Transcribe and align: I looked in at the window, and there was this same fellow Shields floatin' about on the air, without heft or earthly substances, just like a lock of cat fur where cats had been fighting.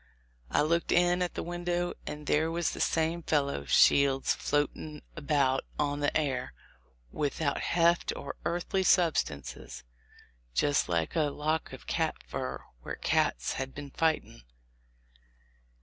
I 0.49 0.63
looked 0.63 0.91
in 0.91 1.21
at 1.21 1.35
the 1.35 1.43
window, 1.43 1.93
and 2.07 2.25
there 2.25 2.49
was 2.49 2.71
this 2.71 2.85
same 2.85 3.21
fellow 3.21 3.65
Shields 3.65 4.33
floatin' 4.33 5.03
about 5.15 5.63
on 5.77 5.99
the 5.99 6.17
air, 6.17 6.55
without 7.11 7.59
heft 7.61 8.11
or 8.15 8.35
earthly 8.43 8.81
substances, 8.81 9.83
just 10.55 10.89
like 10.89 11.15
a 11.15 11.29
lock 11.29 11.71
of 11.71 11.85
cat 11.85 12.15
fur 12.27 12.63
where 12.81 12.95
cats 12.95 13.53
had 13.53 13.75
been 13.75 13.91
fighting. 13.91 14.41